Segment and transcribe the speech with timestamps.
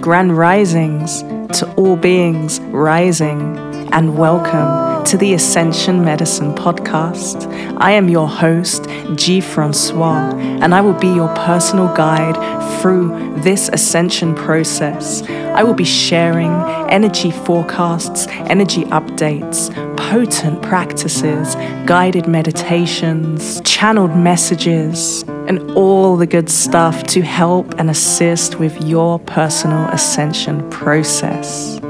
[0.00, 1.22] grand risings
[1.58, 3.58] to all beings rising,
[3.92, 7.46] and welcome to the Ascension Medicine Podcast.
[7.76, 8.86] I am your host,
[9.16, 15.22] Gee Francois, and I will be your personal guide through this ascension process.
[15.28, 16.52] I will be sharing
[16.90, 27.02] energy forecasts, energy updates, potent practices, guided meditations, channeled messages, and all the good stuff
[27.02, 31.80] to help and assist with your personal ascension process.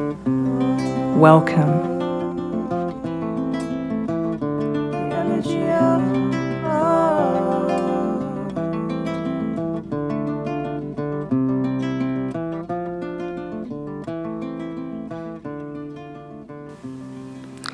[1.14, 1.90] Welcome.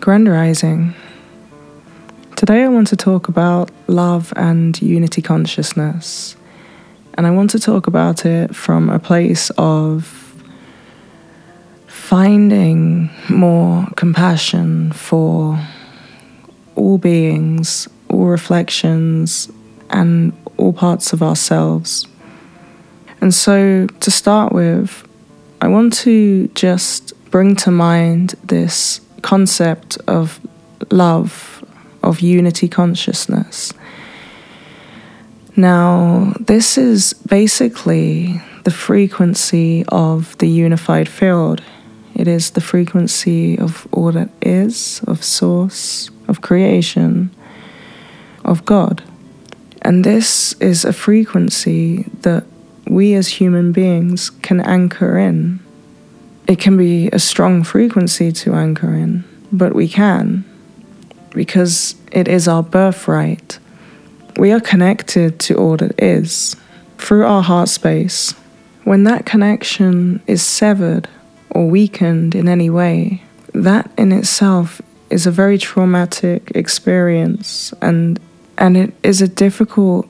[0.01, 0.96] Grand Rising.
[2.47, 6.37] Today I want to talk about love and unity consciousness.
[7.15, 10.45] And I want to talk about it from a place of
[11.89, 15.61] finding more compassion for
[16.77, 19.51] all beings, all reflections,
[19.91, 22.07] and all parts of ourselves.
[23.21, 25.05] And so, to start with,
[25.61, 30.39] I want to just bring to mind this concept of
[30.93, 31.56] love,
[32.07, 33.73] of unity consciousness.
[35.57, 41.63] Now, this is basically the frequency of the unified field.
[42.15, 47.31] It is the frequency of all that is, of source, of creation,
[48.45, 49.03] of God.
[49.83, 52.45] And this is a frequency that
[52.87, 55.61] we as human beings can anchor in
[56.47, 60.45] it can be a strong frequency to anchor in, but we can
[61.37, 63.59] because it is our birthright.
[64.39, 66.57] We are connected to all that is
[66.99, 68.33] through our heart space.
[68.85, 71.09] When that connection is severed
[71.51, 78.19] or weakened in any way, that in itself is a very traumatic experience and
[78.59, 80.09] and it is a difficult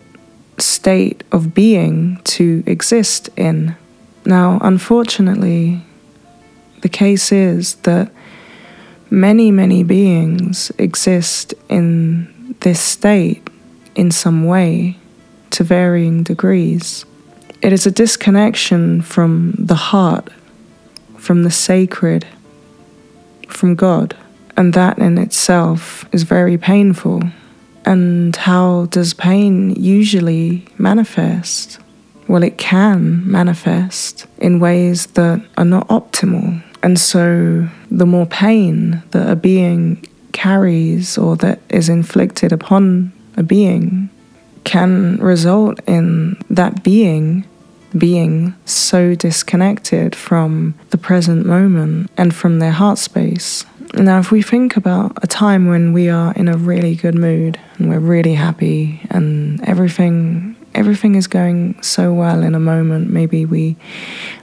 [0.59, 3.75] state of being to exist in.
[4.25, 5.85] Now, unfortunately,
[6.83, 8.13] the case is that
[9.11, 13.49] many, many beings exist in this state
[13.95, 14.97] in some way
[15.51, 17.05] to varying degrees.
[17.63, 20.29] It is a disconnection from the heart,
[21.17, 22.27] from the sacred,
[23.49, 24.17] from God,
[24.57, 27.23] and that in itself is very painful.
[27.85, 31.79] And how does pain usually manifest?
[32.29, 36.63] Well, it can manifest in ways that are not optimal.
[36.87, 43.43] And so, the more pain that a being carries or that is inflicted upon a
[43.43, 44.09] being
[44.63, 47.45] can result in that being
[47.99, 53.67] being so disconnected from the present moment and from their heart space.
[53.95, 57.59] Now, if we think about a time when we are in a really good mood
[57.79, 63.11] and we're really happy and everything everything is going so well in a moment.
[63.11, 63.77] Maybe we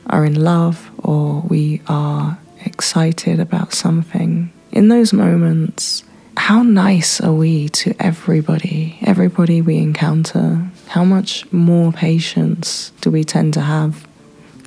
[0.08, 4.52] are in love or we are excited about something.
[4.72, 6.04] In those moments,
[6.36, 10.68] how nice are we to everybody, everybody we encounter?
[10.88, 14.08] How much more patience do we tend to have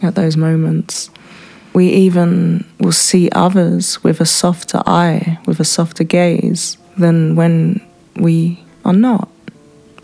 [0.02, 1.10] at those moments?
[1.74, 7.80] We even will see others with a softer eye, with a softer gaze than when
[8.14, 9.28] we are not.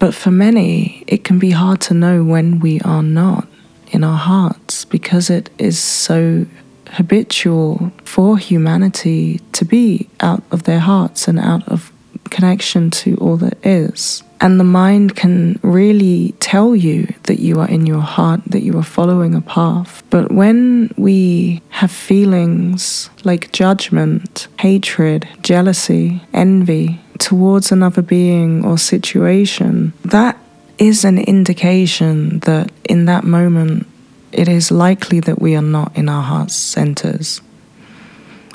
[0.03, 3.47] But for many, it can be hard to know when we are not
[3.93, 6.45] in our hearts because it is so
[6.91, 11.93] habitual for humanity to be out of their hearts and out of
[12.31, 14.25] connection to all that is.
[14.43, 18.77] And the mind can really tell you that you are in your heart, that you
[18.77, 20.03] are following a path.
[20.11, 29.93] But when we have feelings like judgment, hatred, jealousy, envy, towards another being or situation,
[30.05, 30.37] that
[30.77, 33.87] is an indication that in that moment
[34.33, 37.41] it is likely that we are not in our heart centers.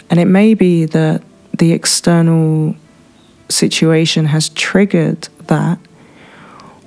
[0.10, 1.24] And it may be that
[1.58, 2.76] the external
[3.48, 5.80] situation has triggered that,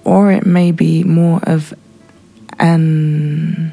[0.05, 1.75] or it may be more of
[2.59, 3.73] an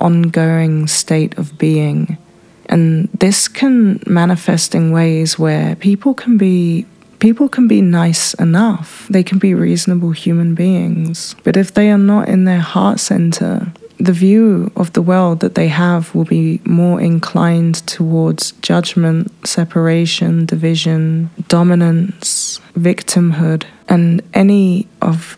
[0.00, 2.18] ongoing state of being.
[2.66, 6.86] And this can manifest in ways where people can be
[7.18, 11.34] people can be nice enough, they can be reasonable human beings.
[11.42, 15.56] But if they are not in their heart center, the view of the world that
[15.56, 25.36] they have will be more inclined towards judgment, separation, division, dominance, victimhood, and any of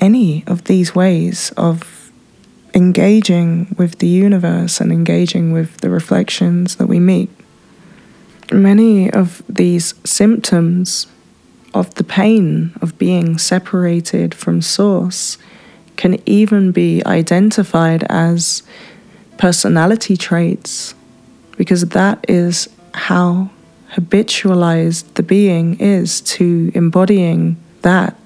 [0.00, 2.10] any of these ways of
[2.74, 7.28] engaging with the universe and engaging with the reflections that we meet.
[8.50, 11.06] Many of these symptoms
[11.74, 15.36] of the pain of being separated from Source
[16.00, 18.62] can even be identified as
[19.36, 20.94] personality traits
[21.58, 23.50] because that is how
[23.92, 28.16] habitualized the being is to embodying that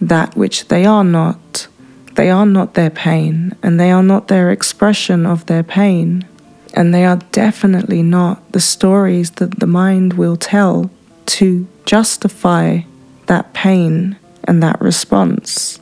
[0.00, 1.66] that which they are not
[2.14, 6.24] they are not their pain and they are not their expression of their pain
[6.72, 10.90] and they are definitely not the stories that the mind will tell
[11.26, 12.78] to justify
[13.26, 15.80] that pain and that response.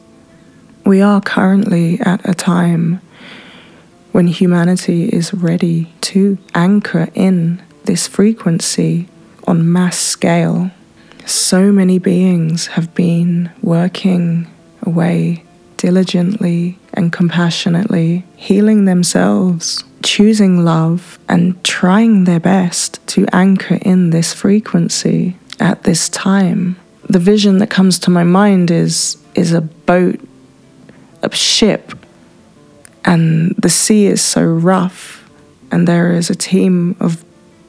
[0.88, 3.02] We are currently at a time
[4.12, 9.06] when humanity is ready to anchor in this frequency
[9.46, 10.70] on mass scale.
[11.26, 14.46] So many beings have been working
[14.81, 15.44] away
[15.76, 24.32] diligently and compassionately, healing themselves, choosing love, and trying their best to anchor in this
[24.32, 26.76] frequency at this time.
[27.11, 30.19] The vision that comes to my mind is, is a boat,
[31.23, 31.93] a ship,
[33.05, 35.29] and the sea is so rough,
[35.70, 37.25] and there is a team of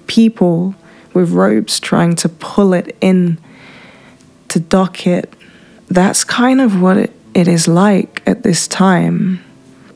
[0.08, 0.76] people
[1.14, 3.38] with ropes trying to pull it in
[4.50, 5.34] to dock it.
[5.88, 9.44] That's kind of what it, it is like at this time.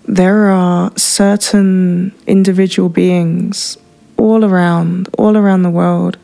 [0.06, 3.77] There are certain individual beings
[4.17, 6.17] all around, all around the world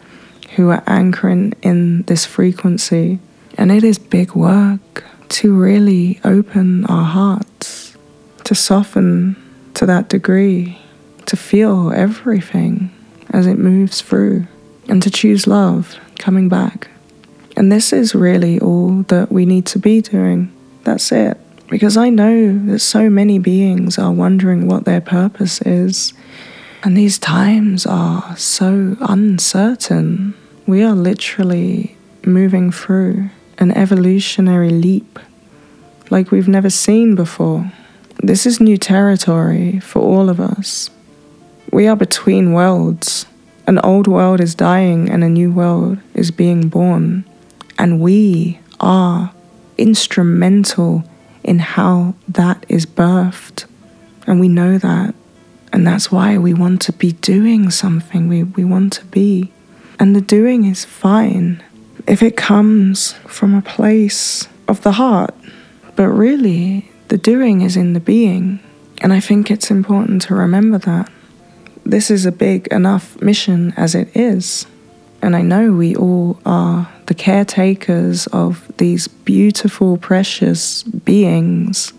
[0.55, 3.19] who are anchoring in this frequency.
[3.57, 7.95] And it is big work to really open our hearts,
[8.43, 9.35] to soften
[9.75, 10.77] to that degree,
[11.25, 12.91] to feel everything
[13.29, 14.47] as it moves through,
[14.87, 16.89] and to choose love coming back.
[17.55, 20.51] And this is really all that we need to be doing.
[20.83, 21.37] That's it.
[21.69, 26.13] Because I know that so many beings are wondering what their purpose is.
[26.83, 30.33] And these times are so uncertain.
[30.65, 33.29] We are literally moving through
[33.59, 35.19] an evolutionary leap
[36.09, 37.71] like we've never seen before.
[38.23, 40.89] This is new territory for all of us.
[41.71, 43.27] We are between worlds.
[43.67, 47.25] An old world is dying and a new world is being born.
[47.77, 49.31] And we are
[49.77, 51.03] instrumental
[51.44, 53.65] in how that is birthed.
[54.25, 55.13] And we know that.
[55.71, 58.27] And that's why we want to be doing something.
[58.27, 59.51] We, we want to be
[60.00, 61.61] and the doing is fine
[62.09, 65.33] if it comes from a place of the heart.
[65.95, 68.59] But really, the doing is in the being.
[69.01, 71.09] And I think it's important to remember that.
[71.85, 74.65] This is a big enough mission as it is.
[75.21, 81.94] And I know we all are the caretakers of these beautiful, precious beings.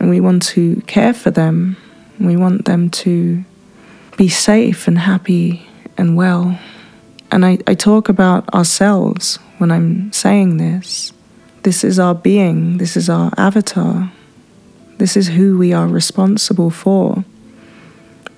[0.00, 1.76] And we want to care for them.
[2.18, 3.44] We want them to
[4.16, 6.58] be safe and happy and well.
[7.30, 11.12] And I, I talk about ourselves when I'm saying this.
[11.62, 14.10] This is our being, this is our avatar,
[14.98, 17.24] this is who we are responsible for.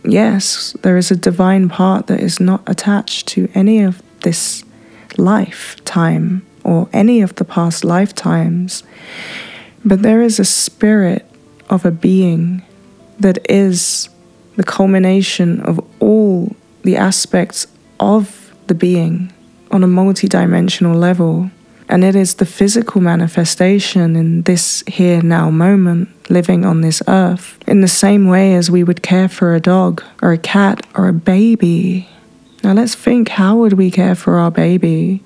[0.05, 4.65] Yes, there is a divine part that is not attached to any of this
[5.19, 8.83] lifetime or any of the past lifetimes,
[9.85, 11.27] but there is a spirit
[11.69, 12.63] of a being
[13.19, 14.09] that is
[14.57, 17.67] the culmination of all the aspects
[17.99, 18.40] of
[18.71, 19.33] the being
[19.73, 21.51] on a multidimensional level.
[21.89, 27.59] And it is the physical manifestation in this here now moment, living on this earth,
[27.67, 31.09] in the same way as we would care for a dog or a cat or
[31.09, 32.09] a baby.
[32.63, 35.21] Now let's think how would we care for our baby?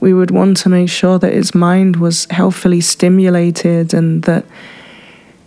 [0.00, 4.46] We would want to make sure that its mind was healthily stimulated and that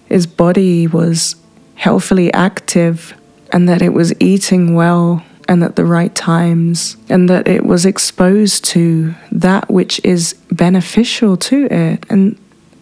[0.09, 1.35] its body was
[1.73, 3.15] healthily active
[3.51, 7.85] and that it was eating well and at the right times, and that it was
[7.85, 12.05] exposed to that which is beneficial to it.
[12.09, 12.37] And,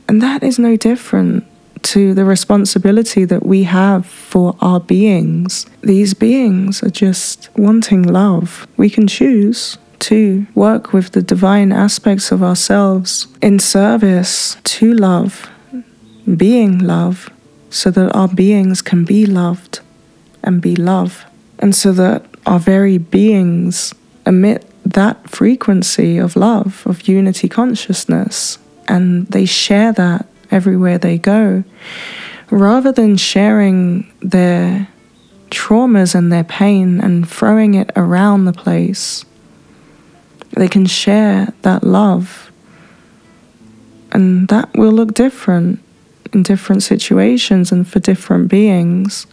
[0.08, 1.46] and that is no different
[1.84, 5.65] to the responsibility that we have for our beings.
[5.82, 8.68] These beings are just wanting love.
[8.77, 15.50] We can choose to work with the divine aspects of ourselves in service to love,
[16.38, 17.30] being love,
[17.70, 19.80] so that our beings can be loved
[20.44, 21.25] and be love,
[21.62, 23.94] and so that our very beings
[24.25, 31.63] emit that frequency of love, of unity consciousness, and they share that everywhere they go.
[32.50, 34.88] Rather than sharing their
[35.50, 39.24] traumas and their pain and throwing it around the place,
[40.51, 42.51] they can share that love.
[44.12, 45.80] And that will look different.
[46.34, 49.27] in different situations and for different beings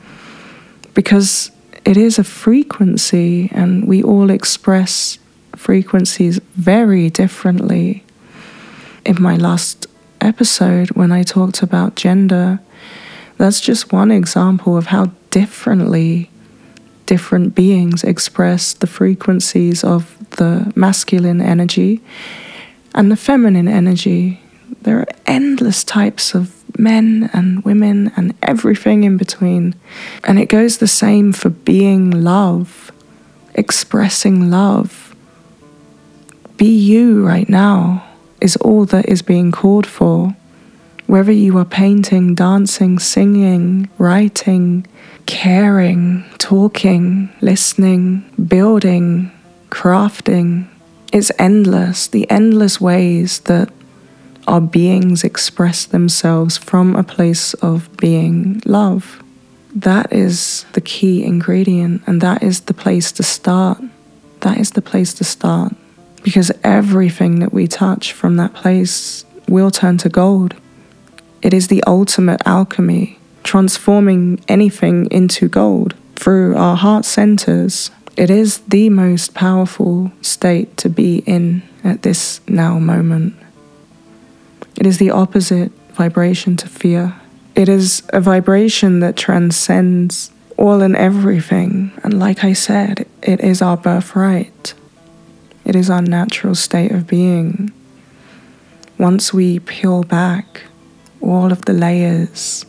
[0.94, 1.50] because
[1.84, 5.18] it is a frequency and we all express
[5.56, 8.04] frequencies very differently.
[9.04, 9.86] In my last
[10.20, 12.60] episode, when I talked about gender,
[13.36, 16.30] that's just one example of how differently
[17.06, 22.00] different beings express the frequencies of the masculine energy
[22.94, 24.40] and the feminine energy.
[24.82, 29.74] There are endless types of men and women and everything in between.
[30.24, 32.92] And it goes the same for being love,
[33.54, 35.14] expressing love.
[36.56, 38.04] Be you right now
[38.40, 40.34] is all that is being called for.
[41.06, 44.86] Whether you are painting, dancing, singing, writing,
[45.26, 49.32] caring, talking, listening, building,
[49.70, 50.66] crafting,
[51.12, 52.08] it's endless.
[52.08, 53.70] The endless ways that
[54.48, 59.22] our beings express themselves from a place of being love.
[59.74, 63.78] That is the key ingredient, and that is the place to start.
[64.40, 65.74] That is the place to start.
[66.22, 70.54] Because everything that we touch from that place will turn to gold.
[71.42, 77.90] It is the ultimate alchemy, transforming anything into gold through our heart centers.
[78.16, 83.34] It is the most powerful state to be in at this now moment.
[84.78, 87.20] It is the opposite vibration to fear.
[87.56, 91.90] It is a vibration that transcends all and everything.
[92.04, 94.74] And like I said, it is our birthright,
[95.64, 97.72] it is our natural state of being.
[98.98, 100.62] Once we peel back
[101.20, 102.64] all of the layers,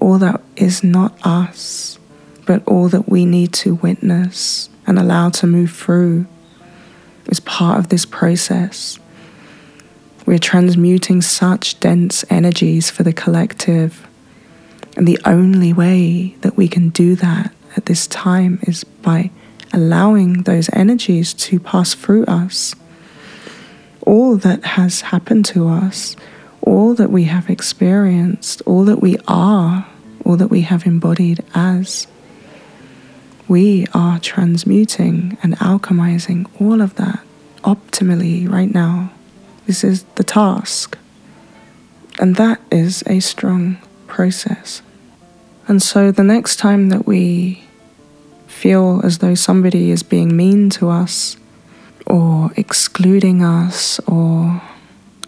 [0.00, 1.98] all that is not us,
[2.46, 6.24] but all that we need to witness and allow to move through
[7.26, 9.00] is part of this process.
[10.26, 14.06] We're transmuting such dense energies for the collective.
[14.96, 19.30] And the only way that we can do that at this time is by
[19.72, 22.74] allowing those energies to pass through us.
[24.02, 26.16] All that has happened to us,
[26.60, 29.86] all that we have experienced, all that we are,
[30.24, 32.08] all that we have embodied as,
[33.46, 37.20] we are transmuting and alchemizing all of that
[37.62, 39.12] optimally right now.
[39.66, 40.96] This is the task.
[42.18, 44.82] And that is a strong process.
[45.68, 47.64] And so the next time that we
[48.46, 51.36] feel as though somebody is being mean to us,
[52.06, 54.62] or excluding us, or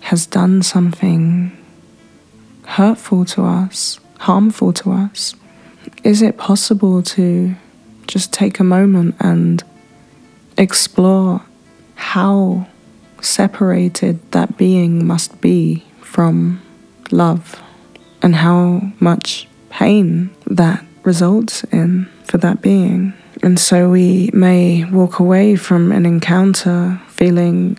[0.00, 1.52] has done something
[2.64, 5.34] hurtful to us, harmful to us,
[6.04, 7.54] is it possible to
[8.06, 9.62] just take a moment and
[10.56, 11.42] explore
[11.96, 12.66] how
[13.20, 16.60] separated that being must be from
[17.10, 17.60] love
[18.22, 23.12] and how much pain that results in for that being.
[23.42, 27.78] And so we may walk away from an encounter feeling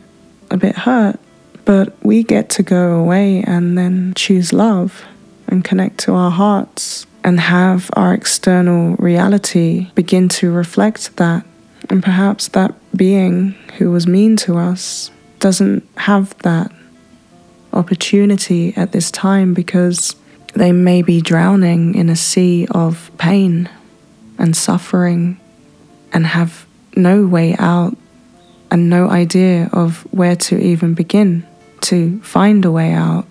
[0.49, 1.19] a bit hurt,
[1.65, 5.03] but we get to go away and then choose love
[5.47, 11.45] and connect to our hearts and have our external reality begin to reflect that.
[11.89, 16.71] And perhaps that being who was mean to us doesn't have that
[17.73, 20.15] opportunity at this time because
[20.53, 23.69] they may be drowning in a sea of pain
[24.37, 25.39] and suffering
[26.11, 26.65] and have
[26.95, 27.95] no way out
[28.71, 31.45] and no idea of where to even begin
[31.81, 33.25] to find a way out.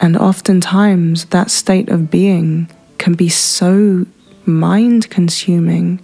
[0.00, 4.06] And oftentimes, that state of being can be so
[4.44, 6.02] mind consuming,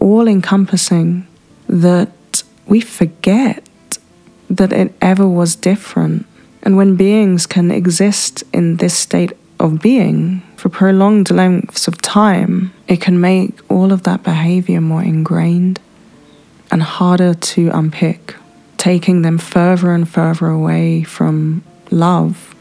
[0.00, 1.26] all encompassing,
[1.68, 3.66] that we forget
[4.50, 6.26] that it ever was different.
[6.62, 12.72] And when beings can exist in this state of being for prolonged lengths of time,
[12.86, 15.80] it can make all of that behavior more ingrained
[16.70, 18.34] and harder to unpick,
[18.76, 22.54] taking them further and further away from love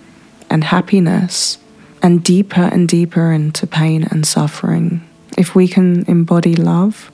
[0.49, 1.57] and happiness
[2.01, 5.05] and deeper and deeper into pain and suffering.
[5.37, 7.11] If we can embody love,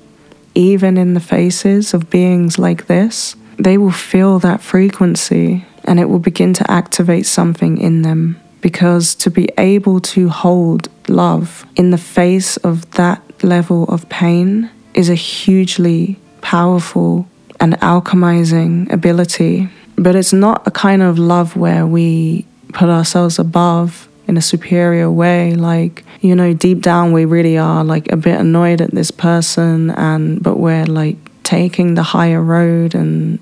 [0.53, 6.09] even in the faces of beings like this, they will feel that frequency and it
[6.09, 8.39] will begin to activate something in them.
[8.61, 14.71] Because to be able to hold love in the face of that level of pain
[14.95, 17.27] is a hugely powerful
[17.59, 19.69] and alchemizing ability.
[19.97, 25.11] But it's not a kind of love where we put ourselves above in a superior
[25.11, 25.53] way.
[25.55, 29.91] Like, you know, deep down we really are like a bit annoyed at this person
[29.91, 33.39] and but we're like taking the higher road and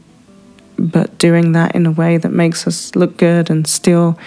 [0.84, 4.18] but doing that in a way that makes us look good and still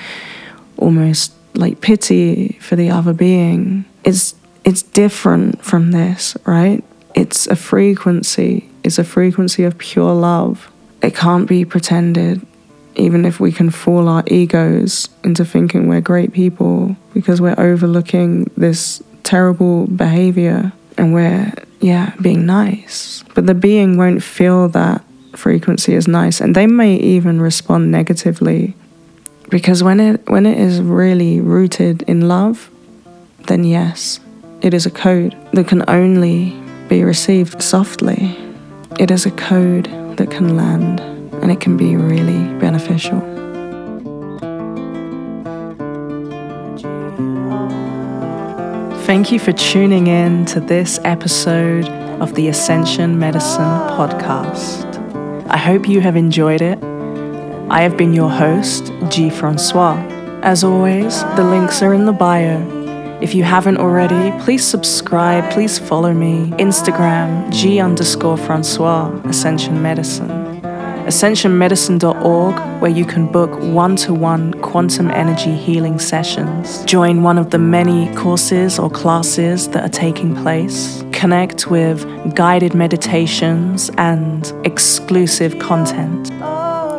[0.78, 4.34] almost like pity for the other being it's
[4.64, 6.82] it's different from this right?
[7.14, 10.70] It's a frequency it's a frequency of pure love.
[11.02, 12.46] It can't be pretended
[12.96, 18.50] even if we can fool our egos into thinking we're great people because we're overlooking
[18.56, 23.22] this terrible behavior and we're yeah being nice.
[23.34, 25.04] But the being won't feel that
[25.38, 28.74] frequency is nice and they may even respond negatively
[29.48, 32.70] because when it when it is really rooted in love
[33.46, 34.20] then yes
[34.62, 36.54] it is a code that can only
[36.88, 38.36] be received softly
[38.98, 41.00] it is a code that can land
[41.42, 43.20] and it can be really beneficial
[49.06, 51.88] Thank you for tuning in to this episode
[52.20, 53.62] of the Ascension Medicine
[53.94, 54.85] podcast.
[55.48, 56.82] I hope you have enjoyed it.
[57.70, 59.96] I have been your host, Gee Francois.
[60.42, 62.58] As always, the links are in the bio.
[63.20, 66.50] If you haven't already, please subscribe, please follow me.
[66.58, 70.55] Instagram, G underscore Francois, Ascension Medicine
[71.06, 77.50] ascensionmedicine.org, where you can book one to one quantum energy healing sessions, join one of
[77.50, 85.58] the many courses or classes that are taking place, connect with guided meditations and exclusive
[85.60, 86.28] content.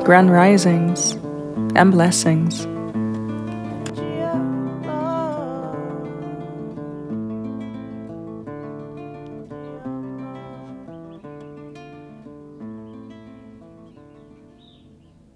[0.05, 1.11] Grand risings
[1.75, 2.65] and blessings.